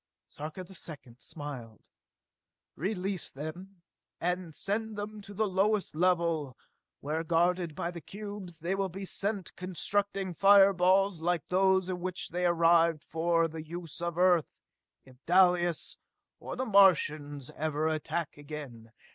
[0.27, 1.87] Sarka the Second smiled.
[2.75, 3.83] "Release them
[4.19, 6.57] and send them to the lowest level
[7.01, 11.99] where, guarded by the cubes, they will be set to constructing fireballs like those in
[11.99, 14.63] which they arrived for the use of Earth
[15.05, 15.97] if Dalis,
[16.39, 18.91] or the Martians, ever attack again!